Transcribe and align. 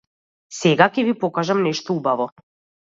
Сега 0.59 0.87
ќе 0.95 1.05
ви 1.11 1.15
покажам 1.27 1.65
нешто 1.71 2.01
убаво. 2.01 2.31